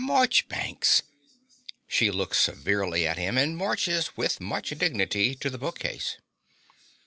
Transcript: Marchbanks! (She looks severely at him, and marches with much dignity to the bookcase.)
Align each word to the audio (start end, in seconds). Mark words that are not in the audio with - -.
Marchbanks! 0.03 1.03
(She 1.87 2.09
looks 2.09 2.39
severely 2.39 3.05
at 3.05 3.19
him, 3.19 3.37
and 3.37 3.55
marches 3.55 4.17
with 4.17 4.41
much 4.41 4.71
dignity 4.75 5.35
to 5.35 5.47
the 5.47 5.59
bookcase.) 5.59 6.17